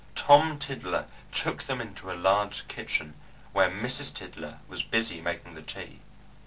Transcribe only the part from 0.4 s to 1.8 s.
Tiddler took them